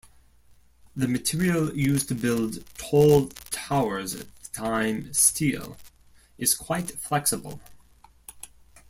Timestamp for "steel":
5.13-5.77